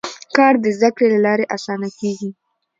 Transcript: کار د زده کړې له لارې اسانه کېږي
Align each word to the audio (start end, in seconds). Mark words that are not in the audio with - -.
کار 0.37 0.53
د 0.63 0.65
زده 0.77 0.89
کړې 0.97 1.07
له 1.13 1.19
لارې 1.25 1.45
اسانه 1.55 1.89
کېږي 1.99 2.29